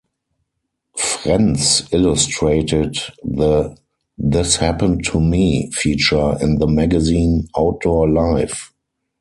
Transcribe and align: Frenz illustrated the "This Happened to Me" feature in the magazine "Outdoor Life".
Frenz 0.97 1.85
illustrated 1.93 2.97
the 3.23 3.77
"This 4.17 4.55
Happened 4.55 5.05
to 5.05 5.19
Me" 5.19 5.69
feature 5.69 6.39
in 6.41 6.57
the 6.57 6.65
magazine 6.65 7.47
"Outdoor 7.55 8.09
Life". 8.09 8.73